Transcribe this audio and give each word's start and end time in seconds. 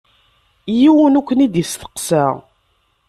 Yiwen 0.79 1.17
ur 1.19 1.25
ken-id-isteqsa. 1.27 2.25